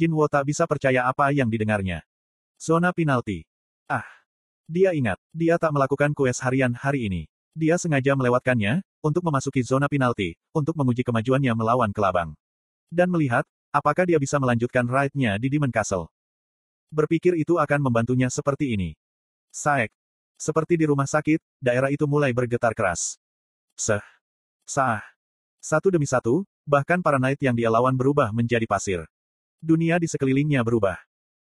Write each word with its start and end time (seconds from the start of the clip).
Jinwo 0.00 0.24
tak 0.32 0.48
bisa 0.48 0.64
percaya 0.64 1.04
apa 1.04 1.28
yang 1.28 1.52
didengarnya. 1.52 2.00
Zona 2.56 2.88
penalti. 2.96 3.44
Ah. 3.84 4.08
Dia 4.64 4.96
ingat, 4.96 5.20
dia 5.28 5.60
tak 5.60 5.76
melakukan 5.76 6.16
kues 6.16 6.40
harian 6.40 6.72
hari 6.72 7.04
ini. 7.04 7.22
Dia 7.52 7.76
sengaja 7.76 8.16
melewatkannya, 8.16 8.80
untuk 9.04 9.20
memasuki 9.28 9.60
zona 9.60 9.92
penalti, 9.92 10.40
untuk 10.56 10.72
menguji 10.72 11.04
kemajuannya 11.04 11.52
melawan 11.52 11.92
kelabang. 11.92 12.32
Dan 12.88 13.12
melihat, 13.12 13.44
apakah 13.76 14.08
dia 14.08 14.16
bisa 14.16 14.40
melanjutkan 14.40 14.88
ride-nya 14.88 15.36
di 15.36 15.52
Demon 15.52 15.68
Castle. 15.68 16.08
Berpikir 16.88 17.36
itu 17.36 17.60
akan 17.60 17.84
membantunya 17.84 18.32
seperti 18.32 18.72
ini. 18.72 18.96
Saek. 19.52 19.92
Seperti 20.40 20.80
di 20.80 20.88
rumah 20.88 21.04
sakit, 21.04 21.42
daerah 21.60 21.92
itu 21.92 22.08
mulai 22.08 22.32
bergetar 22.32 22.72
keras. 22.72 23.20
Seh. 23.76 24.00
Sah. 24.64 25.04
Satu 25.60 25.92
demi 25.92 26.08
satu, 26.08 26.48
bahkan 26.64 27.04
para 27.04 27.20
knight 27.20 27.42
yang 27.44 27.52
dia 27.52 27.68
lawan 27.68 27.92
berubah 27.92 28.32
menjadi 28.32 28.64
pasir. 28.64 29.04
Dunia 29.60 30.00
di 30.00 30.08
sekelilingnya 30.08 30.64
berubah. 30.64 30.96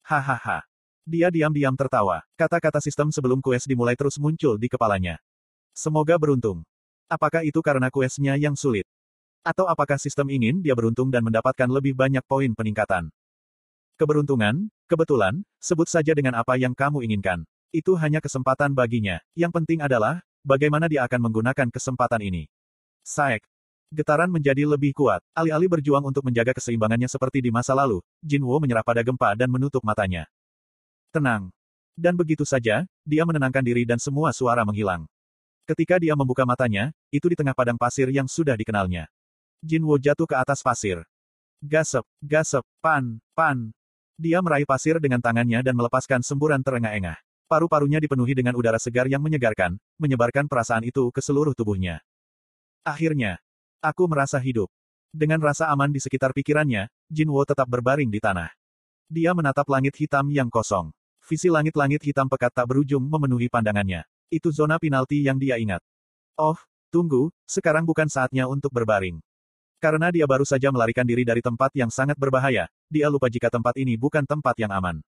Hahaha. 0.06 0.62
Dia 1.02 1.28
diam-diam 1.28 1.74
tertawa. 1.74 2.22
Kata-kata 2.38 2.78
sistem 2.78 3.10
sebelum 3.10 3.42
quest 3.42 3.66
dimulai 3.66 3.98
terus 3.98 4.16
muncul 4.16 4.54
di 4.56 4.70
kepalanya. 4.70 5.18
Semoga 5.74 6.14
beruntung. 6.16 6.62
Apakah 7.10 7.42
itu 7.42 7.58
karena 7.60 7.90
questnya 7.90 8.38
yang 8.38 8.54
sulit? 8.54 8.86
Atau 9.44 9.68
apakah 9.68 10.00
sistem 10.00 10.32
ingin 10.32 10.64
dia 10.64 10.72
beruntung 10.72 11.12
dan 11.12 11.20
mendapatkan 11.20 11.68
lebih 11.68 11.92
banyak 11.92 12.24
poin 12.24 12.48
peningkatan? 12.56 13.12
Keberuntungan, 14.00 14.72
kebetulan, 14.88 15.44
sebut 15.60 15.90
saja 15.90 16.16
dengan 16.16 16.38
apa 16.38 16.56
yang 16.56 16.72
kamu 16.72 17.04
inginkan. 17.04 17.44
Itu 17.74 17.98
hanya 17.98 18.22
kesempatan 18.22 18.72
baginya. 18.72 19.18
Yang 19.36 19.52
penting 19.60 19.82
adalah, 19.82 20.22
bagaimana 20.46 20.86
dia 20.86 21.04
akan 21.04 21.28
menggunakan 21.28 21.68
kesempatan 21.68 22.22
ini. 22.22 22.46
Saek. 23.04 23.42
Getaran 23.94 24.26
menjadi 24.26 24.66
lebih 24.66 24.90
kuat. 24.90 25.22
Alih-alih 25.38 25.70
berjuang 25.70 26.02
untuk 26.02 26.26
menjaga 26.26 26.50
keseimbangannya 26.50 27.06
seperti 27.06 27.38
di 27.38 27.54
masa 27.54 27.78
lalu, 27.78 28.02
Jinwo 28.18 28.58
menyerah 28.58 28.82
pada 28.82 29.06
gempa 29.06 29.38
dan 29.38 29.46
menutup 29.46 29.86
matanya. 29.86 30.26
Tenang. 31.14 31.54
Dan 31.94 32.18
begitu 32.18 32.42
saja, 32.42 32.82
dia 33.06 33.22
menenangkan 33.22 33.62
diri 33.62 33.86
dan 33.86 34.02
semua 34.02 34.34
suara 34.34 34.66
menghilang. 34.66 35.06
Ketika 35.62 36.02
dia 36.02 36.18
membuka 36.18 36.42
matanya, 36.42 36.90
itu 37.14 37.30
di 37.30 37.38
tengah 37.38 37.54
padang 37.54 37.78
pasir 37.78 38.10
yang 38.10 38.26
sudah 38.26 38.58
dikenalnya. 38.58 39.06
Jinwo 39.62 39.94
jatuh 39.94 40.26
ke 40.26 40.34
atas 40.34 40.58
pasir. 40.58 41.06
Gasep, 41.62 42.02
gasep, 42.18 42.66
pan, 42.82 43.22
pan. 43.30 43.70
Dia 44.18 44.42
meraih 44.42 44.66
pasir 44.66 44.98
dengan 44.98 45.22
tangannya 45.22 45.62
dan 45.62 45.78
melepaskan 45.78 46.26
semburan 46.26 46.66
terengah-engah. 46.66 47.14
Paru-parunya 47.46 48.02
dipenuhi 48.02 48.34
dengan 48.34 48.58
udara 48.58 48.82
segar 48.82 49.06
yang 49.06 49.22
menyegarkan, 49.22 49.78
menyebarkan 50.02 50.50
perasaan 50.50 50.82
itu 50.82 51.14
ke 51.14 51.22
seluruh 51.22 51.54
tubuhnya. 51.54 52.02
Akhirnya, 52.82 53.38
aku 53.84 54.08
merasa 54.08 54.40
hidup. 54.40 54.72
Dengan 55.12 55.44
rasa 55.44 55.68
aman 55.68 55.92
di 55.92 56.00
sekitar 56.00 56.32
pikirannya, 56.32 56.88
Jinwo 57.12 57.44
tetap 57.44 57.68
berbaring 57.68 58.08
di 58.08 58.18
tanah. 58.18 58.48
Dia 59.12 59.36
menatap 59.36 59.68
langit 59.68 59.92
hitam 60.00 60.26
yang 60.32 60.48
kosong. 60.48 60.88
Visi 61.28 61.52
langit-langit 61.52 62.00
hitam 62.02 62.26
pekat 62.26 62.56
tak 62.56 62.66
berujung 62.72 63.04
memenuhi 63.04 63.52
pandangannya. 63.52 64.08
Itu 64.32 64.48
zona 64.48 64.80
penalti 64.80 65.20
yang 65.20 65.36
dia 65.36 65.60
ingat. 65.60 65.84
Oh, 66.34 66.56
tunggu, 66.88 67.30
sekarang 67.44 67.84
bukan 67.84 68.08
saatnya 68.08 68.48
untuk 68.48 68.72
berbaring. 68.72 69.20
Karena 69.78 70.08
dia 70.08 70.24
baru 70.24 70.48
saja 70.48 70.72
melarikan 70.72 71.04
diri 71.04 71.28
dari 71.28 71.44
tempat 71.44 71.68
yang 71.76 71.92
sangat 71.92 72.16
berbahaya, 72.16 72.66
dia 72.88 73.06
lupa 73.12 73.28
jika 73.28 73.52
tempat 73.52 73.76
ini 73.76 74.00
bukan 74.00 74.24
tempat 74.24 74.56
yang 74.56 74.72
aman. 74.72 75.04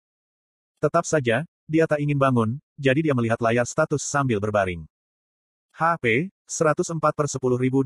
Tetap 0.84 1.08
saja, 1.08 1.48
dia 1.66 1.88
tak 1.90 2.04
ingin 2.04 2.20
bangun, 2.20 2.60
jadi 2.78 3.00
dia 3.10 3.14
melihat 3.16 3.40
layar 3.40 3.66
status 3.66 4.04
sambil 4.06 4.38
berbaring. 4.38 4.86
HP, 5.76 6.32
104 6.48 7.04
per 7.04 7.28
10.270. 7.28 7.84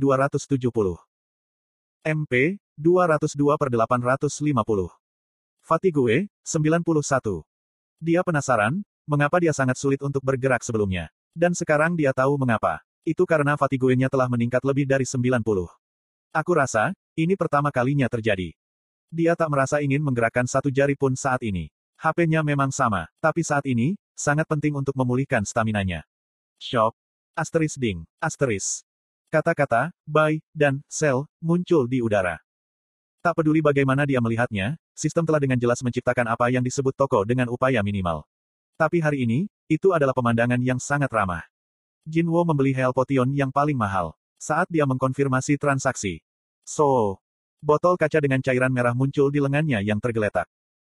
MP, 2.06 2.62
202 2.78 3.58
per 3.58 3.70
850. 3.74 4.94
Fatigue, 5.66 6.30
91. 6.46 7.42
Dia 7.98 8.22
penasaran, 8.22 8.86
mengapa 9.10 9.42
dia 9.42 9.58
sangat 9.58 9.82
sulit 9.82 9.98
untuk 10.06 10.22
bergerak 10.22 10.62
sebelumnya. 10.62 11.10
Dan 11.34 11.58
sekarang 11.58 11.98
dia 11.98 12.14
tahu 12.14 12.38
mengapa. 12.38 12.78
Itu 13.02 13.26
karena 13.26 13.58
fatiguenya 13.58 14.06
telah 14.06 14.30
meningkat 14.30 14.62
lebih 14.62 14.86
dari 14.86 15.10
90. 15.10 15.42
Aku 16.30 16.52
rasa, 16.54 16.94
ini 17.18 17.34
pertama 17.34 17.74
kalinya 17.74 18.06
terjadi. 18.06 18.54
Dia 19.10 19.34
tak 19.34 19.50
merasa 19.50 19.82
ingin 19.82 20.06
menggerakkan 20.06 20.46
satu 20.46 20.70
jari 20.70 20.94
pun 20.94 21.18
saat 21.18 21.42
ini. 21.42 21.74
HP-nya 21.98 22.46
memang 22.46 22.70
sama, 22.70 23.10
tapi 23.18 23.42
saat 23.42 23.66
ini, 23.66 23.98
sangat 24.14 24.46
penting 24.46 24.78
untuk 24.78 24.94
memulihkan 24.94 25.42
staminanya. 25.42 26.06
Shop. 26.62 26.94
Asteris 27.40 27.80
ding, 27.80 28.04
asteris. 28.20 28.84
Kata-kata, 29.32 29.96
buy, 30.04 30.44
dan 30.52 30.84
sell, 30.92 31.24
muncul 31.40 31.88
di 31.88 32.04
udara. 32.04 32.36
Tak 33.24 33.40
peduli 33.40 33.64
bagaimana 33.64 34.04
dia 34.04 34.20
melihatnya, 34.20 34.76
sistem 34.92 35.24
telah 35.24 35.40
dengan 35.40 35.56
jelas 35.56 35.80
menciptakan 35.80 36.28
apa 36.36 36.52
yang 36.52 36.60
disebut 36.60 36.92
toko 37.00 37.24
dengan 37.24 37.48
upaya 37.48 37.80
minimal. 37.80 38.28
Tapi 38.76 39.00
hari 39.00 39.24
ini, 39.24 39.48
itu 39.72 39.96
adalah 39.96 40.12
pemandangan 40.12 40.60
yang 40.60 40.84
sangat 40.84 41.08
ramah. 41.16 41.48
Jinwo 42.04 42.44
membeli 42.44 42.76
Hell 42.76 42.92
Potion 42.92 43.32
yang 43.32 43.56
paling 43.56 43.80
mahal. 43.80 44.20
Saat 44.36 44.68
dia 44.68 44.84
mengkonfirmasi 44.84 45.56
transaksi. 45.56 46.20
So, 46.68 47.24
botol 47.64 47.96
kaca 47.96 48.20
dengan 48.20 48.44
cairan 48.44 48.76
merah 48.76 48.92
muncul 48.92 49.32
di 49.32 49.40
lengannya 49.40 49.80
yang 49.80 50.04
tergeletak. 50.04 50.52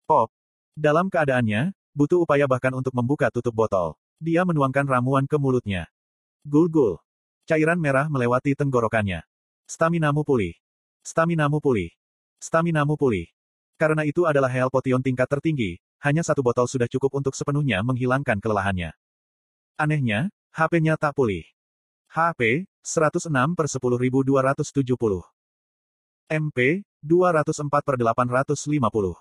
Pop. 0.08 0.32
Dalam 0.72 1.12
keadaannya, 1.12 1.76
butuh 1.92 2.24
upaya 2.24 2.48
bahkan 2.48 2.72
untuk 2.72 2.96
membuka 2.96 3.28
tutup 3.28 3.52
botol. 3.52 4.00
Dia 4.16 4.48
menuangkan 4.48 4.88
ramuan 4.88 5.28
ke 5.28 5.36
mulutnya. 5.36 5.84
Gul-gul. 6.46 6.96
Cairan 7.44 7.76
merah 7.76 8.08
melewati 8.08 8.56
tenggorokannya. 8.56 9.20
Staminamu 9.68 10.24
pulih. 10.24 10.56
Staminamu 11.04 11.60
pulih. 11.60 11.92
Staminamu 12.40 12.96
pulih. 12.96 13.28
Karena 13.80 14.04
itu 14.04 14.28
adalah 14.28 14.52
Hell 14.52 14.68
Potion 14.68 15.00
tingkat 15.00 15.28
tertinggi, 15.28 15.80
hanya 16.04 16.20
satu 16.20 16.44
botol 16.44 16.68
sudah 16.68 16.88
cukup 16.88 17.16
untuk 17.16 17.32
sepenuhnya 17.32 17.80
menghilangkan 17.80 18.40
kelelahannya. 18.40 18.92
Anehnya, 19.80 20.28
HP-nya 20.52 21.00
tak 21.00 21.16
pulih. 21.16 21.44
HP, 22.12 22.68
106 22.84 23.56
per 23.56 23.66
10.270. 23.68 25.24
MP, 26.28 26.84
204 27.00 27.84
per 27.84 27.96
850. 27.96 29.16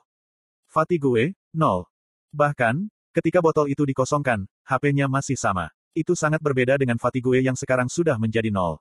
Fatigue, 0.67 1.39
0. 1.55 1.87
Bahkan, 2.35 2.75
ketika 3.15 3.39
botol 3.39 3.71
itu 3.71 3.87
dikosongkan, 3.87 4.45
HP-nya 4.67 5.07
masih 5.07 5.39
sama. 5.39 5.71
Itu 5.97 6.13
sangat 6.13 6.39
berbeda 6.39 6.77
dengan 6.77 7.01
Fatigue 7.01 7.41
yang 7.41 7.57
sekarang 7.57 7.89
sudah 7.89 8.15
menjadi 8.15 8.53
nol. 8.53 8.77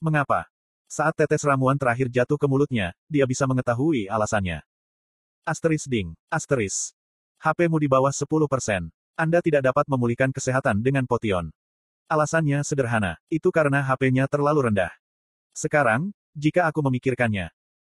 Mengapa? 0.00 0.48
Saat 0.86 1.18
tetes 1.18 1.42
ramuan 1.42 1.74
terakhir 1.74 2.06
jatuh 2.08 2.38
ke 2.38 2.46
mulutnya, 2.46 2.94
dia 3.10 3.26
bisa 3.26 3.42
mengetahui 3.44 4.06
alasannya. 4.06 4.62
Asteris 5.42 5.86
ding, 5.90 6.14
asteris. 6.30 6.94
HP-mu 7.42 7.78
di 7.78 7.90
bawah 7.90 8.10
10%. 8.10 8.88
Anda 9.18 9.38
tidak 9.42 9.66
dapat 9.66 9.86
memulihkan 9.90 10.30
kesehatan 10.30 10.84
dengan 10.84 11.04
potion. 11.04 11.50
Alasannya 12.06 12.62
sederhana, 12.62 13.18
itu 13.26 13.50
karena 13.50 13.82
HP-nya 13.82 14.30
terlalu 14.30 14.70
rendah. 14.70 14.94
Sekarang, 15.50 16.14
jika 16.36 16.70
aku 16.70 16.84
memikirkannya. 16.86 17.50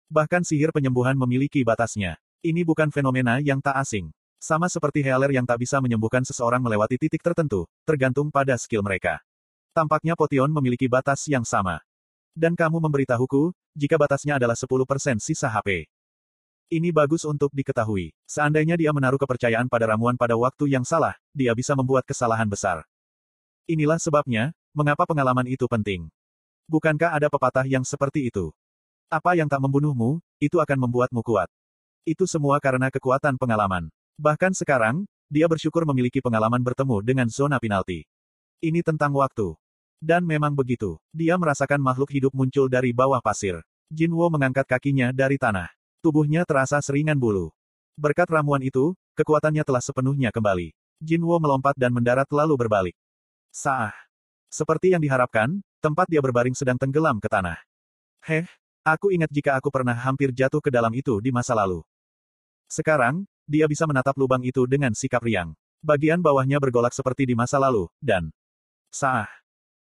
Bahkan 0.09 0.41
sihir 0.41 0.73
penyembuhan 0.73 1.13
memiliki 1.13 1.61
batasnya. 1.61 2.17
Ini 2.41 2.65
bukan 2.65 2.89
fenomena 2.89 3.37
yang 3.37 3.61
tak 3.61 3.77
asing. 3.77 4.09
Sama 4.39 4.71
seperti 4.71 5.03
healer 5.03 5.35
yang 5.35 5.43
tak 5.43 5.59
bisa 5.59 5.83
menyembuhkan 5.83 6.23
seseorang 6.23 6.63
melewati 6.63 6.95
titik 6.95 7.19
tertentu, 7.19 7.67
tergantung 7.83 8.31
pada 8.31 8.55
skill 8.55 8.79
mereka. 8.79 9.19
Tampaknya 9.75 10.15
potion 10.15 10.47
memiliki 10.47 10.87
batas 10.87 11.27
yang 11.27 11.43
sama. 11.43 11.83
Dan 12.31 12.55
kamu 12.55 12.79
memberitahuku, 12.79 13.51
jika 13.75 13.99
batasnya 13.99 14.39
adalah 14.39 14.55
10% 14.55 15.19
sisa 15.19 15.51
HP. 15.51 15.91
Ini 16.71 16.87
bagus 16.95 17.27
untuk 17.27 17.51
diketahui. 17.51 18.15
Seandainya 18.23 18.79
dia 18.79 18.95
menaruh 18.95 19.19
kepercayaan 19.19 19.67
pada 19.67 19.91
ramuan 19.91 20.15
pada 20.15 20.39
waktu 20.39 20.71
yang 20.71 20.87
salah, 20.87 21.19
dia 21.35 21.51
bisa 21.51 21.75
membuat 21.75 22.07
kesalahan 22.07 22.47
besar. 22.47 22.87
Inilah 23.67 23.99
sebabnya, 23.99 24.55
mengapa 24.71 25.03
pengalaman 25.03 25.51
itu 25.51 25.67
penting. 25.67 26.07
Bukankah 26.71 27.11
ada 27.11 27.27
pepatah 27.27 27.67
yang 27.67 27.83
seperti 27.83 28.31
itu? 28.31 28.55
Apa 29.11 29.35
yang 29.35 29.51
tak 29.51 29.59
membunuhmu, 29.59 30.23
itu 30.39 30.63
akan 30.63 30.87
membuatmu 30.87 31.19
kuat. 31.27 31.51
Itu 32.07 32.23
semua 32.23 32.61
karena 32.63 32.87
kekuatan 32.87 33.35
pengalaman. 33.35 33.91
Bahkan 34.19 34.51
sekarang, 34.51 35.07
dia 35.31 35.47
bersyukur 35.47 35.87
memiliki 35.87 36.19
pengalaman 36.19 36.59
bertemu 36.59 36.99
dengan 36.99 37.31
zona 37.31 37.55
penalti. 37.55 38.03
Ini 38.59 38.83
tentang 38.83 39.15
waktu. 39.15 39.55
Dan 39.95 40.27
memang 40.27 40.51
begitu. 40.51 40.99
Dia 41.15 41.39
merasakan 41.39 41.79
makhluk 41.79 42.11
hidup 42.11 42.35
muncul 42.35 42.67
dari 42.67 42.91
bawah 42.91 43.23
pasir. 43.23 43.63
Jinwo 43.87 44.27
mengangkat 44.27 44.67
kakinya 44.67 45.15
dari 45.15 45.39
tanah. 45.39 45.71
Tubuhnya 46.03 46.43
terasa 46.43 46.83
seringan 46.83 47.15
bulu. 47.15 47.55
Berkat 47.95 48.27
ramuan 48.27 48.59
itu, 48.59 48.91
kekuatannya 49.15 49.63
telah 49.63 49.79
sepenuhnya 49.79 50.35
kembali. 50.35 50.75
Jinwo 50.99 51.39
melompat 51.39 51.79
dan 51.79 51.95
mendarat 51.95 52.27
lalu 52.27 52.59
berbalik. 52.59 52.95
Sah. 53.55 53.95
Seperti 54.51 54.91
yang 54.91 54.99
diharapkan, 54.99 55.63
tempat 55.79 56.11
dia 56.11 56.19
berbaring 56.19 56.59
sedang 56.59 56.75
tenggelam 56.75 57.23
ke 57.23 57.31
tanah. 57.31 57.55
Heh, 58.27 58.51
aku 58.83 59.15
ingat 59.15 59.31
jika 59.31 59.55
aku 59.55 59.71
pernah 59.71 59.95
hampir 59.95 60.35
jatuh 60.35 60.59
ke 60.59 60.67
dalam 60.67 60.91
itu 60.91 61.23
di 61.23 61.31
masa 61.31 61.55
lalu. 61.55 61.87
Sekarang, 62.67 63.23
dia 63.49 63.65
bisa 63.65 63.89
menatap 63.89 64.13
lubang 64.13 64.45
itu 64.45 64.69
dengan 64.69 64.93
sikap 64.93 65.25
riang. 65.25 65.57
Bagian 65.81 66.21
bawahnya 66.21 66.61
bergolak 66.61 66.93
seperti 66.93 67.25
di 67.25 67.33
masa 67.33 67.57
lalu, 67.57 67.89
dan... 67.97 68.29
Sah. 68.93 69.25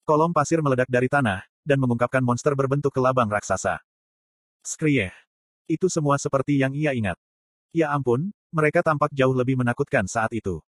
Kolom 0.09 0.33
pasir 0.33 0.65
meledak 0.65 0.89
dari 0.89 1.13
tanah, 1.13 1.45
dan 1.69 1.77
mengungkapkan 1.77 2.25
monster 2.25 2.57
berbentuk 2.57 2.97
kelabang 2.97 3.29
raksasa. 3.29 3.77
Skrieh. 4.65 5.13
Itu 5.69 5.93
semua 5.93 6.17
seperti 6.17 6.57
yang 6.57 6.73
ia 6.73 6.97
ingat. 6.97 7.21
Ya 7.77 7.93
ampun, 7.93 8.33
mereka 8.49 8.81
tampak 8.81 9.13
jauh 9.13 9.37
lebih 9.37 9.61
menakutkan 9.61 10.09
saat 10.09 10.33
itu. 10.33 10.65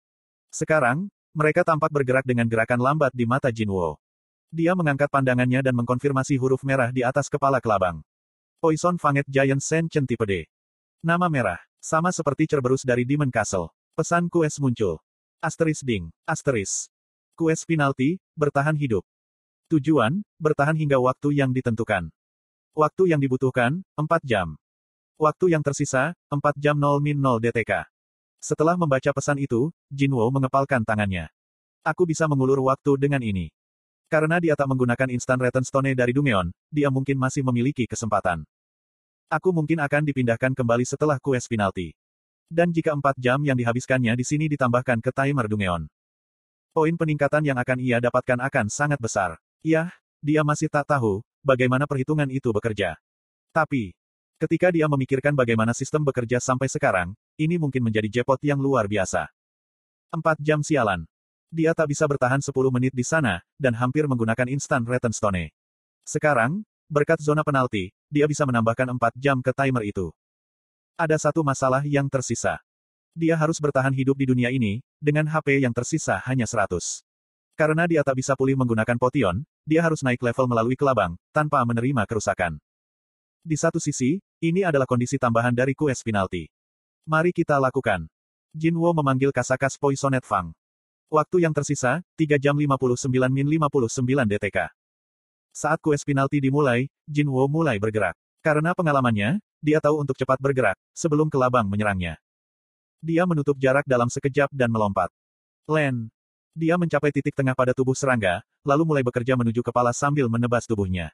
Sekarang, 0.52 1.08
mereka 1.32 1.64
tampak 1.64 1.88
bergerak 1.88 2.29
dengan 2.29 2.44
gerakan 2.44 2.85
lambat 2.85 3.17
di 3.17 3.25
mata 3.25 3.49
Jinwo. 3.49 3.97
Dia 4.52 4.76
mengangkat 4.76 5.08
pandangannya 5.08 5.64
dan 5.64 5.73
mengkonfirmasi 5.79 6.37
huruf 6.37 6.61
merah 6.67 6.93
di 6.93 7.00
atas 7.00 7.32
kepala 7.32 7.62
kelabang. 7.62 8.05
Poison 8.61 9.00
Fanged 9.00 9.25
Giant 9.31 9.62
Sen 9.62 9.88
tipe 9.88 10.26
D. 10.26 10.44
Nama 11.00 11.31
merah. 11.32 11.69
Sama 11.81 12.12
seperti 12.12 12.44
Cerberus 12.44 12.85
dari 12.85 13.09
Demon 13.09 13.32
Castle. 13.32 13.73
Pesan 13.97 14.29
quest 14.29 14.61
muncul. 14.61 15.00
Asteris 15.41 15.81
ding. 15.81 16.12
Asteris. 16.29 16.93
Quest 17.32 17.65
penalti, 17.65 18.21
bertahan 18.37 18.77
hidup. 18.77 19.00
Tujuan, 19.73 20.21
bertahan 20.37 20.77
hingga 20.77 21.00
waktu 21.00 21.41
yang 21.41 21.56
ditentukan. 21.56 22.12
Waktu 22.77 23.03
yang 23.09 23.21
dibutuhkan, 23.25 23.81
4 23.97 24.21
jam. 24.29 24.61
Waktu 25.17 25.56
yang 25.56 25.65
tersisa, 25.65 26.12
4 26.29 26.53
jam 26.61 26.77
0 26.77 27.00
min 27.00 27.17
0 27.17 27.41
DTK. 27.41 27.88
Setelah 28.44 28.76
membaca 28.76 29.17
pesan 29.17 29.41
itu, 29.41 29.73
Jinwo 29.88 30.29
mengepalkan 30.29 30.85
tangannya. 30.85 31.33
Aku 31.81 32.05
bisa 32.05 32.29
mengulur 32.29 32.61
waktu 32.61 33.00
dengan 33.00 33.25
ini. 33.25 33.49
Karena 34.12 34.37
dia 34.37 34.53
tak 34.53 34.69
menggunakan 34.69 35.09
instant 35.09 35.41
return 35.41 35.65
stone 35.65 35.97
dari 35.97 36.12
Dungeon, 36.12 36.53
dia 36.69 36.93
mungkin 36.93 37.17
masih 37.17 37.41
memiliki 37.41 37.88
kesempatan. 37.88 38.44
Aku 39.31 39.55
mungkin 39.55 39.79
akan 39.79 40.03
dipindahkan 40.03 40.59
kembali 40.59 40.82
setelah 40.82 41.15
quest 41.23 41.47
penalti. 41.47 41.94
Dan 42.50 42.75
jika 42.75 42.91
4 42.91 43.15
jam 43.15 43.38
yang 43.47 43.55
dihabiskannya 43.55 44.19
di 44.19 44.27
sini 44.27 44.50
ditambahkan 44.50 44.99
ke 44.99 45.15
timer 45.15 45.47
Dungeon. 45.47 45.87
Poin 46.75 46.91
peningkatan 46.99 47.47
yang 47.47 47.55
akan 47.55 47.79
ia 47.79 48.03
dapatkan 48.03 48.43
akan 48.43 48.67
sangat 48.67 48.99
besar. 48.99 49.38
Ya, 49.62 49.94
dia 50.19 50.43
masih 50.43 50.67
tak 50.67 50.82
tahu, 50.91 51.23
bagaimana 51.47 51.87
perhitungan 51.87 52.27
itu 52.27 52.50
bekerja. 52.50 52.99
Tapi, 53.55 53.94
ketika 54.43 54.75
dia 54.75 54.91
memikirkan 54.91 55.38
bagaimana 55.38 55.79
sistem 55.79 56.03
bekerja 56.03 56.43
sampai 56.43 56.67
sekarang, 56.67 57.15
ini 57.38 57.55
mungkin 57.55 57.87
menjadi 57.87 58.11
jackpot 58.11 58.43
yang 58.43 58.59
luar 58.59 58.91
biasa. 58.91 59.31
Empat 60.11 60.43
jam 60.43 60.59
sialan. 60.59 61.06
Dia 61.55 61.71
tak 61.71 61.94
bisa 61.94 62.03
bertahan 62.11 62.43
10 62.43 62.50
menit 62.75 62.91
di 62.91 63.06
sana, 63.06 63.47
dan 63.62 63.79
hampir 63.79 64.11
menggunakan 64.11 64.50
instant 64.50 64.91
return 64.91 65.15
stone. 65.15 65.55
Sekarang, 66.03 66.67
berkat 66.91 67.23
zona 67.23 67.47
penalti, 67.47 67.94
dia 68.11 68.27
bisa 68.27 68.43
menambahkan 68.43 68.91
4 68.91 69.15
jam 69.17 69.39
ke 69.39 69.55
timer 69.55 69.87
itu. 69.87 70.11
Ada 70.99 71.31
satu 71.31 71.41
masalah 71.47 71.81
yang 71.87 72.11
tersisa. 72.11 72.59
Dia 73.17 73.39
harus 73.39 73.57
bertahan 73.62 73.95
hidup 73.95 74.19
di 74.19 74.27
dunia 74.29 74.51
ini, 74.51 74.83
dengan 74.99 75.25
HP 75.31 75.62
yang 75.62 75.73
tersisa 75.73 76.21
hanya 76.27 76.45
100. 76.45 77.07
Karena 77.57 77.87
dia 77.87 78.03
tak 78.03 78.19
bisa 78.19 78.35
pulih 78.35 78.59
menggunakan 78.59 78.99
potion, 78.99 79.47
dia 79.65 79.81
harus 79.81 80.03
naik 80.03 80.21
level 80.21 80.47
melalui 80.51 80.75
kelabang, 80.75 81.17
tanpa 81.31 81.62
menerima 81.62 82.05
kerusakan. 82.05 82.59
Di 83.41 83.57
satu 83.57 83.81
sisi, 83.81 84.21
ini 84.43 84.67
adalah 84.67 84.85
kondisi 84.85 85.17
tambahan 85.17 85.55
dari 85.57 85.73
quest 85.73 86.05
penalti. 86.05 86.51
Mari 87.09 87.33
kita 87.33 87.57
lakukan. 87.57 88.05
Jinwo 88.53 88.93
memanggil 88.93 89.31
Kasakas 89.33 89.79
Poisonet 89.79 90.27
Fang. 90.27 90.53
Waktu 91.11 91.43
yang 91.43 91.55
tersisa, 91.57 92.03
3 92.15 92.39
jam 92.39 92.55
59 92.55 93.11
min 93.33 93.47
59 93.49 94.31
DTK. 94.31 94.80
Saat 95.50 95.82
quest 95.82 96.06
penalti 96.06 96.38
dimulai, 96.38 96.87
Jinwo 97.06 97.47
mulai 97.50 97.82
bergerak. 97.82 98.14
Karena 98.41 98.73
pengalamannya, 98.73 99.43
dia 99.61 99.79
tahu 99.82 100.00
untuk 100.00 100.17
cepat 100.17 100.41
bergerak, 100.41 100.79
sebelum 100.97 101.29
kelabang 101.29 101.69
menyerangnya. 101.69 102.17
Dia 103.05 103.29
menutup 103.29 103.58
jarak 103.61 103.85
dalam 103.85 104.08
sekejap 104.08 104.49
dan 104.52 104.73
melompat. 104.73 105.12
Len, 105.69 106.08
dia 106.56 106.75
mencapai 106.81 107.12
titik 107.12 107.37
tengah 107.37 107.52
pada 107.52 107.76
tubuh 107.76 107.93
serangga, 107.93 108.41
lalu 108.64 108.82
mulai 108.88 109.02
bekerja 109.05 109.37
menuju 109.37 109.61
kepala 109.61 109.93
sambil 109.93 110.26
menebas 110.26 110.64
tubuhnya. 110.64 111.12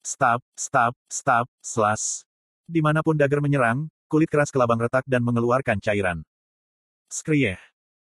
Stab, 0.00 0.40
stab, 0.56 0.96
stab, 1.10 1.44
slash. 1.60 2.24
Di 2.64 2.80
mana 2.80 3.04
pun 3.04 3.16
dagger 3.16 3.40
menyerang, 3.44 3.88
kulit 4.08 4.28
keras 4.32 4.48
kelabang 4.48 4.80
retak 4.80 5.04
dan 5.04 5.20
mengeluarkan 5.20 5.80
cairan. 5.80 6.24
Skrieh. 7.08 7.60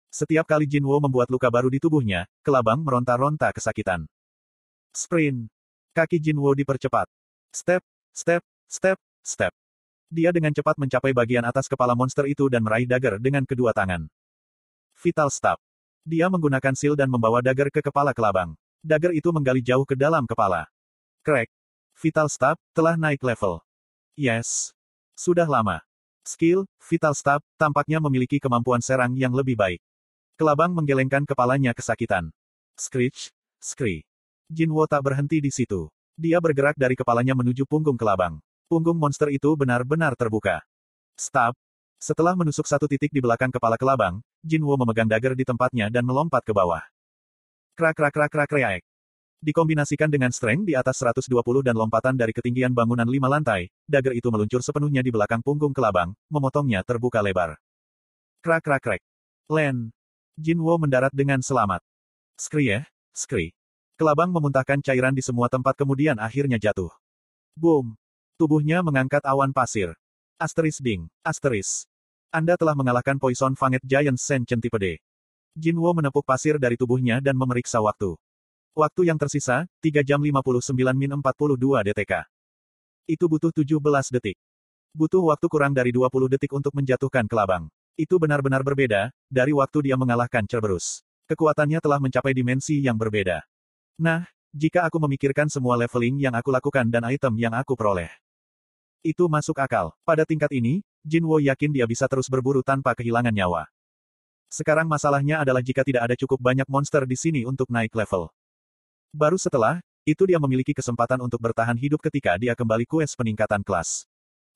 Setiap 0.10 0.48
kali 0.48 0.66
Jinwo 0.66 0.96
membuat 1.02 1.28
luka 1.28 1.52
baru 1.52 1.68
di 1.68 1.78
tubuhnya, 1.81 2.25
kelabang 2.46 2.81
meronta-ronta 2.81 3.52
kesakitan. 3.52 4.07
Sprint. 4.95 5.51
Kaki 5.92 6.24
Jinwo 6.24 6.56
dipercepat. 6.56 7.12
Step, 7.51 7.83
step, 8.15 8.39
step, 8.71 8.95
step. 9.19 9.51
Dia 10.07 10.31
dengan 10.31 10.56
cepat 10.56 10.80
mencapai 10.80 11.12
bagian 11.12 11.44
atas 11.44 11.68
kepala 11.68 11.92
monster 12.00 12.24
itu 12.31 12.47
dan 12.47 12.63
meraih 12.63 12.88
dagger 12.88 13.19
dengan 13.19 13.44
kedua 13.44 13.75
tangan. 13.75 14.07
Vital 14.95 15.27
Stab. 15.27 15.59
Dia 16.07 16.31
menggunakan 16.31 16.71
seal 16.80 16.95
dan 16.95 17.12
membawa 17.12 17.44
dagger 17.44 17.68
ke 17.68 17.83
kepala 17.83 18.15
kelabang. 18.15 18.56
Dagger 18.80 19.12
itu 19.12 19.27
menggali 19.36 19.59
jauh 19.59 19.83
ke 19.83 20.00
dalam 20.00 20.24
kepala. 20.24 20.71
Crack. 21.27 21.51
Vital 22.00 22.31
Stab, 22.31 22.56
telah 22.71 22.95
naik 22.95 23.19
level. 23.19 23.59
Yes. 24.15 24.71
Sudah 25.19 25.50
lama. 25.50 25.83
Skill, 26.24 26.63
Vital 26.80 27.12
Stab, 27.12 27.44
tampaknya 27.59 28.00
memiliki 28.00 28.39
kemampuan 28.39 28.80
serang 28.80 29.12
yang 29.19 29.36
lebih 29.36 29.59
baik. 29.59 29.83
Kelabang 30.39 30.71
menggelengkan 30.71 31.27
kepalanya 31.27 31.75
kesakitan. 31.75 32.31
Screech, 32.80 33.36
scree. 33.59 34.07
Jinwo 34.45 34.86
tak 34.86 35.01
berhenti 35.01 35.42
di 35.42 35.50
situ. 35.50 35.89
Dia 36.13 36.38
bergerak 36.38 36.77
dari 36.77 36.94
kepalanya 36.94 37.33
menuju 37.33 37.65
punggung 37.65 37.97
kelabang. 37.97 38.38
Punggung 38.69 38.94
monster 38.94 39.33
itu 39.33 39.57
benar-benar 39.57 40.13
terbuka. 40.13 40.62
Stab. 41.18 41.57
Setelah 41.97 42.38
menusuk 42.38 42.69
satu 42.69 42.86
titik 42.86 43.09
di 43.09 43.18
belakang 43.18 43.50
kepala 43.50 43.74
kelabang, 43.74 44.21
Jinwo 44.45 44.77
memegang 44.77 45.09
dagger 45.09 45.33
di 45.33 45.42
tempatnya 45.42 45.89
dan 45.89 46.06
melompat 46.06 46.45
ke 46.45 46.53
bawah. 46.53 46.86
Krak 47.74 47.97
krak 47.97 48.13
krak 48.13 48.30
krak 48.30 48.50
kreak. 48.53 48.83
Dikombinasikan 49.42 50.13
dengan 50.13 50.30
strength 50.30 50.69
di 50.69 50.77
atas 50.77 51.01
120 51.01 51.33
dan 51.65 51.74
lompatan 51.74 52.13
dari 52.13 52.30
ketinggian 52.30 52.69
bangunan 52.69 53.09
lima 53.09 53.25
lantai, 53.25 53.74
dagger 53.89 54.13
itu 54.13 54.30
meluncur 54.30 54.62
sepenuhnya 54.62 55.01
di 55.01 55.09
belakang 55.09 55.42
punggung 55.42 55.74
kelabang, 55.74 56.13
memotongnya 56.30 56.86
terbuka 56.86 57.25
lebar. 57.25 57.57
Krak 58.45 58.62
krak 58.62 58.81
krak. 58.86 59.01
Len. 59.50 59.89
Jinwo 60.38 60.77
mendarat 60.77 61.15
dengan 61.15 61.42
selamat. 61.42 61.81
Skri 62.38 62.69
ya, 62.69 62.86
skri. 63.15 63.55
Kelabang 63.95 64.27
memuntahkan 64.27 64.83
cairan 64.83 65.15
di 65.15 65.24
semua 65.24 65.47
tempat 65.47 65.71
kemudian 65.80 66.19
akhirnya 66.19 66.59
jatuh. 66.59 66.92
Boom. 67.56 67.95
Tubuhnya 68.36 68.83
mengangkat 68.83 69.24
awan 69.24 69.56
pasir. 69.56 69.95
Asteris 70.36 70.83
ding, 70.83 71.07
asteris. 71.24 71.88
Anda 72.27 72.59
telah 72.59 72.75
mengalahkan 72.75 73.15
Poison 73.15 73.56
Fanged 73.56 73.80
Giant 73.88 74.19
Sen 74.19 74.44
tipe 74.44 74.75
D. 74.75 75.00
Jinwo 75.56 75.95
menepuk 75.95 76.27
pasir 76.27 76.59
dari 76.59 76.75
tubuhnya 76.75 77.24
dan 77.24 77.39
memeriksa 77.39 77.80
waktu. 77.80 78.19
Waktu 78.75 79.07
yang 79.07 79.15
tersisa, 79.15 79.63
3 79.80 80.03
jam 80.03 80.19
59 80.19 80.75
min 80.92 81.15
42 81.15 81.88
DTK. 81.88 82.27
Itu 83.07 83.31
butuh 83.31 83.56
17 83.56 84.12
detik. 84.12 84.36
Butuh 84.92 85.24
waktu 85.24 85.47
kurang 85.47 85.71
dari 85.71 85.95
20 85.95 86.12
detik 86.36 86.51
untuk 86.51 86.75
menjatuhkan 86.75 87.31
kelabang. 87.31 87.71
Itu 87.95 88.19
benar-benar 88.19 88.59
berbeda, 88.59 89.15
dari 89.31 89.56
waktu 89.56 89.87
dia 89.87 89.95
mengalahkan 89.95 90.44
Cerberus. 90.44 90.99
Kekuatannya 91.31 91.80
telah 91.80 92.04
mencapai 92.04 92.35
dimensi 92.35 92.83
yang 92.83 92.99
berbeda. 92.99 93.40
Nah, 93.95 94.28
jika 94.52 94.83
aku 94.83 94.99
memikirkan 94.99 95.47
semua 95.47 95.80
leveling 95.80 96.19
yang 96.19 96.35
aku 96.35 96.52
lakukan 96.52 96.87
dan 96.87 97.04
item 97.07 97.35
yang 97.40 97.56
aku 97.56 97.75
peroleh. 97.80 98.11
Itu 99.04 99.28
masuk 99.31 99.56
akal. 99.61 99.95
Pada 100.04 100.28
tingkat 100.28 100.52
ini, 100.52 100.83
Jinwo 101.06 101.37
yakin 101.37 101.69
dia 101.71 101.85
bisa 101.85 102.09
terus 102.09 102.25
berburu 102.25 102.66
tanpa 102.66 102.97
kehilangan 102.97 103.31
nyawa. 103.31 103.69
Sekarang 104.49 104.90
masalahnya 104.90 105.44
adalah 105.44 105.61
jika 105.61 105.85
tidak 105.85 106.07
ada 106.09 106.16
cukup 106.18 106.42
banyak 106.42 106.66
monster 106.66 107.06
di 107.06 107.14
sini 107.14 107.42
untuk 107.45 107.69
naik 107.69 107.94
level. 107.94 108.31
Baru 109.14 109.40
setelah, 109.40 109.80
itu 110.04 110.28
dia 110.28 110.40
memiliki 110.42 110.75
kesempatan 110.75 111.21
untuk 111.23 111.40
bertahan 111.40 111.78
hidup 111.80 112.04
ketika 112.04 112.35
dia 112.35 112.54
kembali 112.57 112.83
quest 112.83 113.16
peningkatan 113.16 113.64
kelas. 113.64 114.06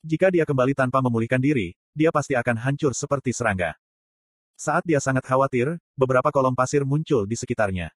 Jika 0.04 0.32
dia 0.32 0.48
kembali 0.48 0.76
tanpa 0.76 1.00
memulihkan 1.04 1.40
diri, 1.40 1.76
dia 1.92 2.12
pasti 2.12 2.36
akan 2.36 2.56
hancur 2.60 2.96
seperti 2.96 3.36
serangga. 3.36 3.76
Saat 4.60 4.84
dia 4.84 5.00
sangat 5.00 5.24
khawatir, 5.24 5.80
beberapa 5.96 6.28
kolom 6.32 6.56
pasir 6.56 6.84
muncul 6.84 7.24
di 7.24 7.36
sekitarnya. 7.40 7.92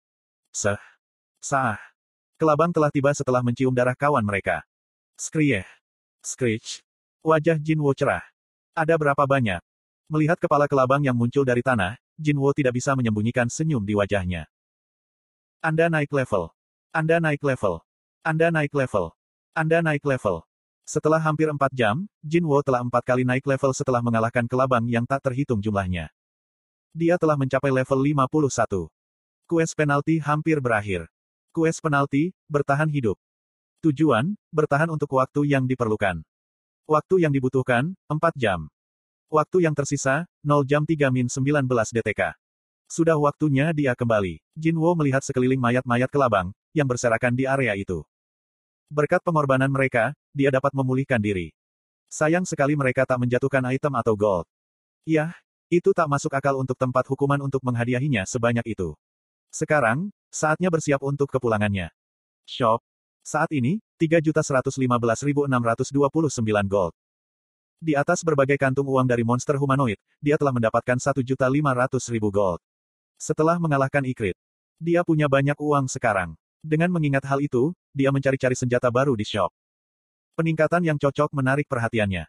Seh. 0.52 0.99
Sah. 1.40 1.80
Kelabang 2.36 2.76
telah 2.76 2.92
tiba 2.92 3.16
setelah 3.16 3.40
mencium 3.40 3.72
darah 3.72 3.96
kawan 3.96 4.24
mereka. 4.24 4.64
Skrieh. 5.16 5.64
Screech. 6.20 6.84
Wajah 7.24 7.56
Jinwo 7.56 7.96
cerah. 7.96 8.24
Ada 8.76 9.00
berapa 9.00 9.24
banyak? 9.24 9.64
Melihat 10.12 10.36
kepala 10.36 10.68
kelabang 10.68 11.00
yang 11.00 11.16
muncul 11.16 11.48
dari 11.48 11.64
tanah, 11.64 11.96
Jinwo 12.20 12.52
tidak 12.52 12.76
bisa 12.76 12.92
menyembunyikan 12.92 13.48
senyum 13.48 13.88
di 13.88 13.96
wajahnya. 13.96 14.52
Anda 15.64 15.88
naik 15.88 16.12
level. 16.12 16.52
Anda 16.92 17.24
naik 17.24 17.40
level. 17.40 17.84
Anda 18.20 18.52
naik 18.52 18.76
level. 18.76 19.16
Anda 19.56 19.80
naik 19.80 20.04
level. 20.04 20.44
Setelah 20.84 21.24
hampir 21.24 21.48
empat 21.48 21.72
jam, 21.72 22.04
Jinwo 22.20 22.60
telah 22.68 22.84
empat 22.84 23.04
kali 23.08 23.24
naik 23.24 23.48
level 23.48 23.72
setelah 23.72 24.04
mengalahkan 24.04 24.44
kelabang 24.44 24.88
yang 24.92 25.08
tak 25.08 25.24
terhitung 25.24 25.64
jumlahnya. 25.64 26.12
Dia 26.92 27.16
telah 27.16 27.40
mencapai 27.40 27.72
level 27.72 28.00
51. 28.04 28.92
Quest 29.48 29.74
penalti 29.80 30.20
hampir 30.20 30.60
berakhir. 30.60 31.08
Quest 31.50 31.82
penalti, 31.82 32.30
bertahan 32.46 32.86
hidup. 32.94 33.18
Tujuan, 33.82 34.38
bertahan 34.54 34.86
untuk 34.94 35.18
waktu 35.18 35.50
yang 35.50 35.66
diperlukan. 35.66 36.22
Waktu 36.86 37.16
yang 37.26 37.34
dibutuhkan, 37.34 37.98
4 38.06 38.38
jam. 38.38 38.70
Waktu 39.34 39.66
yang 39.66 39.74
tersisa, 39.74 40.30
0 40.46 40.62
jam 40.66 40.86
3 40.86 41.10
min 41.10 41.26
19 41.26 41.66
DTK. 41.90 42.38
Sudah 42.90 43.18
waktunya 43.18 43.70
dia 43.74 43.98
kembali. 43.98 44.42
Jinwo 44.58 44.94
melihat 44.94 45.22
sekeliling 45.26 45.62
mayat-mayat 45.62 46.10
kelabang, 46.10 46.54
yang 46.74 46.86
berserakan 46.86 47.34
di 47.34 47.50
area 47.50 47.74
itu. 47.74 48.06
Berkat 48.90 49.22
pengorbanan 49.22 49.70
mereka, 49.70 50.18
dia 50.34 50.50
dapat 50.50 50.74
memulihkan 50.74 51.22
diri. 51.22 51.54
Sayang 52.10 52.46
sekali 52.46 52.74
mereka 52.74 53.06
tak 53.06 53.22
menjatuhkan 53.22 53.62
item 53.70 53.94
atau 53.98 54.18
gold. 54.18 54.46
Yah, 55.06 55.34
itu 55.70 55.94
tak 55.94 56.10
masuk 56.10 56.34
akal 56.34 56.58
untuk 56.58 56.74
tempat 56.74 57.06
hukuman 57.06 57.42
untuk 57.42 57.62
menghadiahinya 57.62 58.26
sebanyak 58.26 58.66
itu. 58.66 58.98
Sekarang, 59.54 60.10
saatnya 60.30 60.70
bersiap 60.74 61.02
untuk 61.06 61.30
kepulangannya. 61.30 61.90
Shop. 62.46 62.82
Saat 63.22 63.54
ini, 63.54 63.78
3.115.629 64.02 65.52
gold. 66.66 66.94
Di 67.80 67.94
atas 67.96 68.26
berbagai 68.26 68.58
kantung 68.58 68.90
uang 68.90 69.08
dari 69.08 69.22
monster 69.24 69.56
humanoid, 69.56 70.00
dia 70.20 70.36
telah 70.36 70.52
mendapatkan 70.52 70.98
1.500.000 70.98 71.22
gold. 72.32 72.60
Setelah 73.20 73.60
mengalahkan 73.60 74.04
Ikrit, 74.04 74.36
dia 74.80 75.04
punya 75.04 75.28
banyak 75.28 75.56
uang 75.60 75.92
sekarang. 75.92 76.40
Dengan 76.60 76.92
mengingat 76.92 77.28
hal 77.28 77.44
itu, 77.44 77.76
dia 77.92 78.12
mencari-cari 78.12 78.56
senjata 78.56 78.88
baru 78.92 79.16
di 79.16 79.28
shop. 79.28 79.52
Peningkatan 80.40 80.88
yang 80.88 80.96
cocok 80.96 81.36
menarik 81.36 81.68
perhatiannya. 81.68 82.28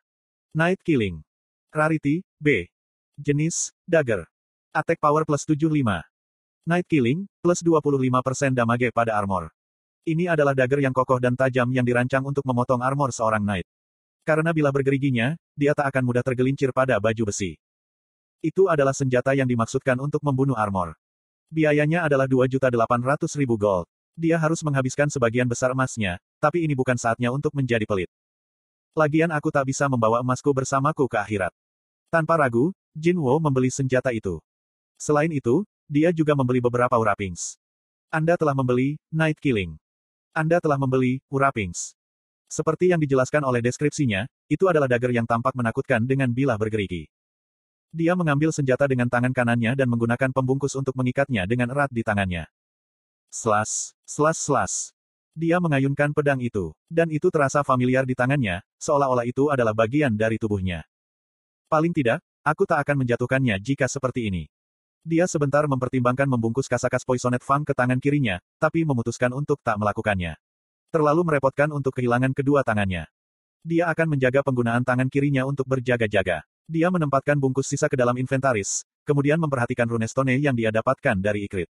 Night 0.55 0.83
Killing. 0.83 1.23
Rarity, 1.71 2.27
B. 2.43 2.67
Jenis, 3.15 3.71
Dagger. 3.87 4.27
Attack 4.75 4.99
Power 4.99 5.23
plus 5.23 5.47
75. 5.47 6.10
Night 6.71 6.87
Killing, 6.87 7.27
plus 7.43 7.67
25% 7.67 8.55
damage 8.55 8.95
pada 8.95 9.19
armor. 9.19 9.51
Ini 10.07 10.31
adalah 10.31 10.55
dagger 10.55 10.79
yang 10.79 10.95
kokoh 10.95 11.19
dan 11.19 11.35
tajam 11.35 11.67
yang 11.75 11.83
dirancang 11.83 12.23
untuk 12.23 12.47
memotong 12.47 12.79
armor 12.79 13.11
seorang 13.11 13.43
knight. 13.43 13.67
Karena 14.23 14.55
bila 14.55 14.71
bergeriginya, 14.71 15.35
dia 15.59 15.75
tak 15.75 15.91
akan 15.91 16.07
mudah 16.07 16.23
tergelincir 16.23 16.71
pada 16.71 16.95
baju 17.03 17.27
besi. 17.27 17.59
Itu 18.39 18.71
adalah 18.71 18.95
senjata 18.95 19.35
yang 19.35 19.51
dimaksudkan 19.51 19.99
untuk 19.99 20.23
membunuh 20.23 20.55
armor. 20.55 20.95
Biayanya 21.51 22.07
adalah 22.07 22.31
2.800.000 22.31 22.79
gold. 23.59 23.91
Dia 24.15 24.39
harus 24.39 24.63
menghabiskan 24.63 25.11
sebagian 25.11 25.51
besar 25.51 25.75
emasnya, 25.75 26.23
tapi 26.39 26.63
ini 26.63 26.79
bukan 26.79 26.95
saatnya 26.95 27.35
untuk 27.35 27.51
menjadi 27.59 27.83
pelit. 27.83 28.07
Lagian 28.95 29.35
aku 29.35 29.51
tak 29.51 29.67
bisa 29.67 29.91
membawa 29.91 30.23
emasku 30.23 30.55
bersamaku 30.55 31.11
ke 31.11 31.19
akhirat. 31.19 31.51
Tanpa 32.15 32.39
ragu, 32.39 32.71
Jin 32.95 33.19
Wo 33.19 33.43
membeli 33.43 33.71
senjata 33.75 34.15
itu. 34.15 34.39
Selain 35.01 35.31
itu, 35.31 35.67
dia 35.91 36.15
juga 36.15 36.39
membeli 36.39 36.63
beberapa 36.63 36.95
wrappings. 36.95 37.59
Anda 38.15 38.39
telah 38.39 38.55
membeli 38.55 38.95
Night 39.11 39.43
Killing. 39.43 39.75
Anda 40.31 40.63
telah 40.63 40.79
membeli 40.79 41.19
Wrappings. 41.27 41.99
Seperti 42.47 42.95
yang 42.95 43.03
dijelaskan 43.03 43.43
oleh 43.43 43.59
deskripsinya, 43.59 44.31
itu 44.47 44.67
adalah 44.71 44.87
dagger 44.87 45.11
yang 45.11 45.27
tampak 45.27 45.55
menakutkan 45.59 46.07
dengan 46.07 46.31
bilah 46.31 46.55
bergerigi. 46.55 47.11
Dia 47.91 48.15
mengambil 48.15 48.55
senjata 48.55 48.87
dengan 48.87 49.11
tangan 49.11 49.35
kanannya 49.35 49.75
dan 49.75 49.91
menggunakan 49.91 50.31
pembungkus 50.31 50.79
untuk 50.79 50.95
mengikatnya 50.95 51.51
dengan 51.51 51.75
erat 51.75 51.91
di 51.91 52.07
tangannya. 52.07 52.47
Slash, 53.35 53.99
slash 54.07 54.39
slash. 54.39 54.77
Dia 55.35 55.59
mengayunkan 55.59 56.15
pedang 56.15 56.39
itu, 56.43 56.75
dan 56.87 57.11
itu 57.11 57.27
terasa 57.31 57.63
familiar 57.67 58.07
di 58.07 58.15
tangannya, 58.15 58.63
seolah-olah 58.79 59.27
itu 59.27 59.51
adalah 59.51 59.75
bagian 59.75 60.15
dari 60.15 60.39
tubuhnya. 60.39 60.87
Paling 61.71 61.95
tidak, 61.95 62.23
aku 62.43 62.67
tak 62.67 62.87
akan 62.87 63.07
menjatuhkannya 63.07 63.59
jika 63.63 63.87
seperti 63.87 64.31
ini. 64.31 64.51
Dia 65.01 65.25
sebentar 65.25 65.65
mempertimbangkan 65.65 66.29
membungkus 66.29 66.69
kasakas 66.69 67.09
Poisonet 67.09 67.41
Fang 67.41 67.65
ke 67.65 67.73
tangan 67.73 67.97
kirinya, 67.97 68.37
tapi 68.61 68.85
memutuskan 68.85 69.33
untuk 69.33 69.57
tak 69.65 69.81
melakukannya. 69.81 70.37
Terlalu 70.93 71.25
merepotkan 71.25 71.73
untuk 71.73 71.97
kehilangan 71.97 72.37
kedua 72.37 72.61
tangannya. 72.61 73.09
Dia 73.65 73.89
akan 73.89 74.17
menjaga 74.17 74.45
penggunaan 74.45 74.85
tangan 74.85 75.09
kirinya 75.09 75.49
untuk 75.49 75.65
berjaga-jaga. 75.65 76.45
Dia 76.69 76.93
menempatkan 76.93 77.41
bungkus 77.41 77.73
sisa 77.73 77.89
ke 77.89 77.97
dalam 77.97 78.13
inventaris, 78.21 78.85
kemudian 79.09 79.41
memperhatikan 79.41 79.89
runestone 79.89 80.37
yang 80.37 80.53
dia 80.53 80.69
dapatkan 80.69 81.17
dari 81.17 81.49
Ikrit. 81.49 81.73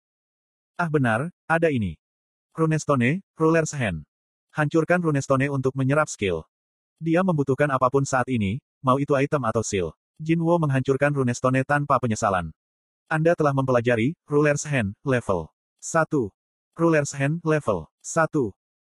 Ah 0.76 0.92
benar, 0.92 1.32
ada 1.48 1.72
ini. 1.72 1.96
Runestone, 2.52 3.24
Ruler's 3.40 3.72
Hand. 3.72 4.04
Hancurkan 4.52 5.00
runestone 5.02 5.50
untuk 5.50 5.72
menyerap 5.74 6.06
skill. 6.06 6.46
Dia 7.00 7.24
membutuhkan 7.24 7.72
apa 7.72 7.90
pun 7.90 8.06
saat 8.06 8.28
ini, 8.30 8.62
mau 8.84 9.00
itu 9.00 9.16
item 9.16 9.42
atau 9.48 9.64
seal. 9.66 9.90
Jinwo 10.20 10.54
menghancurkan 10.62 11.10
runestone 11.10 11.66
tanpa 11.66 11.98
penyesalan. 11.98 12.54
Anda 13.04 13.36
telah 13.36 13.52
mempelajari 13.52 14.16
Ruler's 14.24 14.64
Hand 14.64 14.96
level 15.04 15.52
1. 15.76 16.08
Ruler's 16.72 17.12
Hand 17.12 17.44
level 17.44 17.92
1. 18.00 18.32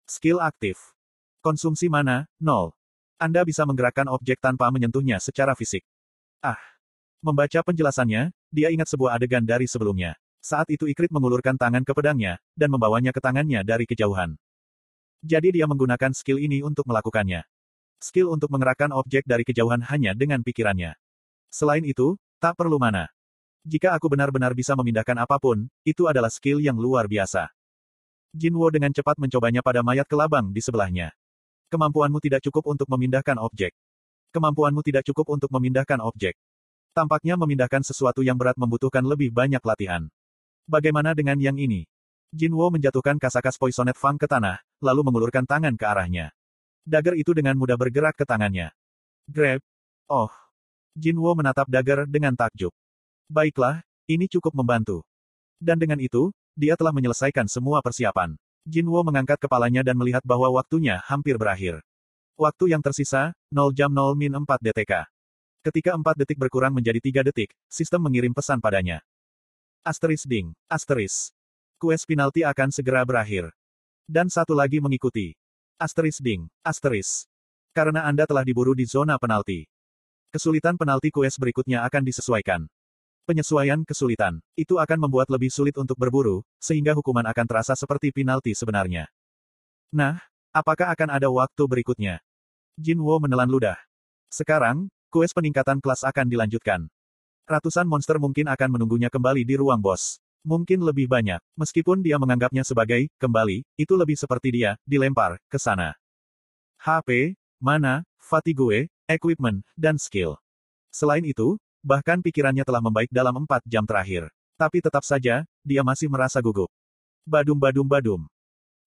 Skill 0.06 0.38
aktif. 0.38 0.94
Konsumsi 1.42 1.90
mana 1.90 2.30
0. 2.38 2.70
Anda 3.18 3.42
bisa 3.42 3.66
menggerakkan 3.66 4.06
objek 4.06 4.38
tanpa 4.38 4.70
menyentuhnya 4.70 5.18
secara 5.18 5.58
fisik. 5.58 5.82
Ah. 6.38 6.62
Membaca 7.26 7.66
penjelasannya, 7.66 8.30
dia 8.54 8.68
ingat 8.70 8.86
sebuah 8.94 9.18
adegan 9.18 9.42
dari 9.42 9.66
sebelumnya. 9.66 10.14
Saat 10.38 10.70
itu 10.70 10.86
Ikrit 10.86 11.10
mengulurkan 11.10 11.58
tangan 11.58 11.82
ke 11.82 11.90
pedangnya, 11.90 12.38
dan 12.54 12.70
membawanya 12.70 13.10
ke 13.10 13.18
tangannya 13.18 13.66
dari 13.66 13.82
kejauhan. 13.82 14.38
Jadi 15.26 15.58
dia 15.58 15.66
menggunakan 15.66 16.14
skill 16.14 16.38
ini 16.38 16.62
untuk 16.62 16.86
melakukannya. 16.86 17.42
Skill 17.98 18.30
untuk 18.30 18.52
mengerahkan 18.54 18.94
objek 18.94 19.26
dari 19.26 19.42
kejauhan 19.42 19.82
hanya 19.90 20.14
dengan 20.14 20.44
pikirannya. 20.44 20.94
Selain 21.50 21.82
itu, 21.82 22.14
tak 22.38 22.54
perlu 22.54 22.78
mana. 22.78 23.10
Jika 23.64 23.96
aku 23.96 24.12
benar-benar 24.12 24.52
bisa 24.52 24.76
memindahkan 24.76 25.16
apa 25.24 25.40
pun, 25.40 25.64
itu 25.88 26.04
adalah 26.04 26.28
skill 26.28 26.60
yang 26.60 26.76
luar 26.76 27.08
biasa. 27.08 27.48
Jinwo 28.36 28.68
dengan 28.68 28.92
cepat 28.92 29.16
mencobanya 29.16 29.64
pada 29.64 29.80
mayat 29.80 30.04
kelabang 30.04 30.52
di 30.52 30.60
sebelahnya. 30.60 31.16
Kemampuanmu 31.72 32.20
tidak 32.20 32.44
cukup 32.44 32.76
untuk 32.76 32.84
memindahkan 32.92 33.40
objek. 33.40 33.72
Kemampuanmu 34.36 34.84
tidak 34.84 35.08
cukup 35.08 35.32
untuk 35.32 35.48
memindahkan 35.48 35.96
objek. 36.04 36.36
Tampaknya 36.92 37.40
memindahkan 37.40 37.80
sesuatu 37.80 38.20
yang 38.20 38.36
berat 38.36 38.60
membutuhkan 38.60 39.00
lebih 39.00 39.32
banyak 39.32 39.64
latihan. 39.64 40.12
Bagaimana 40.68 41.16
dengan 41.16 41.40
yang 41.40 41.56
ini? 41.56 41.88
Jinwo 42.36 42.68
menjatuhkan 42.68 43.16
kasakas 43.16 43.56
Poisonet 43.56 43.96
Fang 43.96 44.20
ke 44.20 44.28
tanah, 44.28 44.60
lalu 44.84 45.08
mengulurkan 45.08 45.48
tangan 45.48 45.72
ke 45.78 45.88
arahnya. 45.88 46.36
Dagger 46.84 47.16
itu 47.16 47.32
dengan 47.32 47.56
mudah 47.56 47.80
bergerak 47.80 48.12
ke 48.12 48.28
tangannya. 48.28 48.76
Grab. 49.24 49.64
Oh. 50.04 50.28
Jinwo 50.92 51.32
menatap 51.32 51.64
dagger 51.64 52.04
dengan 52.04 52.36
takjub. 52.36 52.74
Baiklah, 53.28 53.80
ini 54.04 54.28
cukup 54.28 54.52
membantu. 54.52 55.00
Dan 55.56 55.80
dengan 55.80 55.96
itu, 55.96 56.28
dia 56.52 56.76
telah 56.76 56.92
menyelesaikan 56.92 57.48
semua 57.48 57.80
persiapan. 57.80 58.36
Jinwo 58.68 59.00
mengangkat 59.00 59.40
kepalanya 59.40 59.80
dan 59.80 59.96
melihat 59.96 60.20
bahwa 60.24 60.48
waktunya 60.52 61.00
hampir 61.08 61.40
berakhir. 61.40 61.80
Waktu 62.36 62.76
yang 62.76 62.82
tersisa, 62.84 63.32
0 63.48 63.72
jam 63.72 63.88
0 63.92 64.12
min 64.18 64.32
4 64.32 64.44
DTK. 64.60 65.08
Ketika 65.64 65.96
4 65.96 66.20
detik 66.20 66.36
berkurang 66.36 66.76
menjadi 66.76 67.00
3 67.00 67.28
detik, 67.32 67.52
sistem 67.70 68.04
mengirim 68.04 68.36
pesan 68.36 68.60
padanya. 68.60 69.00
Asteris 69.84 70.24
ding, 70.28 70.52
asteris. 70.68 71.32
Quest 71.80 72.04
penalti 72.08 72.44
akan 72.44 72.72
segera 72.72 73.04
berakhir. 73.04 73.52
Dan 74.04 74.28
satu 74.28 74.52
lagi 74.52 74.80
mengikuti. 74.80 75.32
Asteris 75.80 76.20
ding, 76.20 76.48
asteris. 76.64 77.28
Karena 77.72 78.04
Anda 78.04 78.28
telah 78.28 78.44
diburu 78.44 78.76
di 78.76 78.84
zona 78.84 79.16
penalti. 79.16 79.64
Kesulitan 80.28 80.76
penalti 80.76 81.08
quest 81.08 81.40
berikutnya 81.40 81.84
akan 81.84 82.02
disesuaikan. 82.04 82.68
Penyesuaian 83.24 83.80
kesulitan. 83.88 84.44
Itu 84.52 84.76
akan 84.76 85.08
membuat 85.08 85.32
lebih 85.32 85.48
sulit 85.48 85.72
untuk 85.80 85.96
berburu, 85.96 86.44
sehingga 86.60 86.92
hukuman 86.92 87.24
akan 87.24 87.46
terasa 87.48 87.72
seperti 87.72 88.12
penalti 88.12 88.52
sebenarnya. 88.52 89.08
Nah, 89.88 90.20
apakah 90.52 90.92
akan 90.92 91.08
ada 91.08 91.32
waktu 91.32 91.64
berikutnya? 91.64 92.20
Jinwo 92.76 93.16
menelan 93.16 93.48
ludah. 93.48 93.80
Sekarang, 94.28 94.92
kues 95.08 95.32
peningkatan 95.32 95.80
kelas 95.80 96.04
akan 96.04 96.28
dilanjutkan. 96.28 96.84
Ratusan 97.48 97.88
monster 97.88 98.20
mungkin 98.20 98.44
akan 98.44 98.76
menunggunya 98.76 99.08
kembali 99.08 99.40
di 99.40 99.56
ruang 99.56 99.80
bos. 99.80 100.20
Mungkin 100.44 100.84
lebih 100.84 101.08
banyak. 101.08 101.40
Meskipun 101.56 102.04
dia 102.04 102.20
menganggapnya 102.20 102.60
sebagai, 102.60 103.08
kembali, 103.16 103.64
itu 103.80 103.96
lebih 103.96 104.20
seperti 104.20 104.52
dia, 104.52 104.76
dilempar, 104.84 105.40
ke 105.48 105.56
sana. 105.56 105.96
HP, 106.76 107.32
mana, 107.56 108.04
fatigue, 108.20 108.92
equipment, 109.08 109.64
dan 109.72 109.96
skill. 109.96 110.36
Selain 110.92 111.24
itu, 111.24 111.56
Bahkan 111.84 112.24
pikirannya 112.24 112.64
telah 112.64 112.80
membaik 112.80 113.12
dalam 113.12 113.44
empat 113.44 113.60
jam 113.68 113.84
terakhir. 113.84 114.32
Tapi 114.56 114.80
tetap 114.80 115.04
saja, 115.04 115.44
dia 115.60 115.84
masih 115.84 116.08
merasa 116.08 116.40
gugup. 116.40 116.72
Badum-badum-badum. 117.28 118.24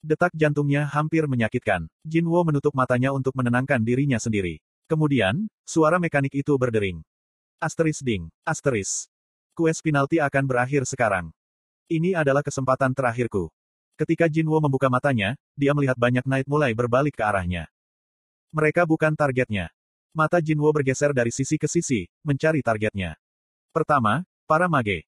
Detak 0.02 0.34
jantungnya 0.34 0.90
hampir 0.90 1.30
menyakitkan. 1.30 1.86
Jinwo 2.02 2.42
menutup 2.42 2.74
matanya 2.74 3.14
untuk 3.14 3.38
menenangkan 3.38 3.86
dirinya 3.86 4.18
sendiri. 4.18 4.58
Kemudian, 4.90 5.46
suara 5.62 6.02
mekanik 6.02 6.34
itu 6.34 6.58
berdering. 6.58 7.06
Asteris 7.62 8.02
ding, 8.02 8.34
asteris. 8.42 9.06
Quest 9.54 9.86
penalti 9.86 10.18
akan 10.18 10.50
berakhir 10.50 10.90
sekarang. 10.90 11.30
Ini 11.86 12.18
adalah 12.18 12.42
kesempatan 12.42 12.98
terakhirku. 12.98 13.54
Ketika 13.94 14.26
Jinwo 14.26 14.58
membuka 14.58 14.90
matanya, 14.90 15.38
dia 15.54 15.74
melihat 15.78 16.02
banyak 16.02 16.26
knight 16.26 16.50
mulai 16.50 16.74
berbalik 16.74 17.14
ke 17.14 17.22
arahnya. 17.22 17.70
Mereka 18.54 18.90
bukan 18.90 19.14
targetnya. 19.14 19.70
Mata 20.12 20.44
Jinwo 20.44 20.68
bergeser 20.76 21.16
dari 21.16 21.32
sisi 21.32 21.56
ke 21.56 21.72
sisi, 21.72 22.04
mencari 22.28 22.60
targetnya. 22.60 23.16
Pertama, 23.72 24.28
para 24.44 24.68
mage. 24.68 25.08